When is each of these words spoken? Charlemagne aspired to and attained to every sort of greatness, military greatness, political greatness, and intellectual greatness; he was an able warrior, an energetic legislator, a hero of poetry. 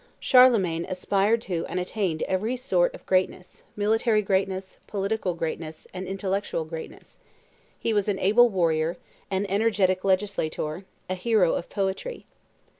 Charlemagne 0.19 0.83
aspired 0.89 1.41
to 1.41 1.63
and 1.69 1.79
attained 1.79 2.21
to 2.21 2.27
every 2.27 2.55
sort 2.55 2.95
of 2.95 3.05
greatness, 3.05 3.61
military 3.75 4.23
greatness, 4.23 4.79
political 4.87 5.35
greatness, 5.35 5.85
and 5.93 6.07
intellectual 6.07 6.65
greatness; 6.65 7.19
he 7.77 7.93
was 7.93 8.07
an 8.07 8.17
able 8.17 8.49
warrior, 8.49 8.97
an 9.29 9.45
energetic 9.45 10.03
legislator, 10.03 10.85
a 11.07 11.13
hero 11.13 11.53
of 11.53 11.69
poetry. 11.69 12.25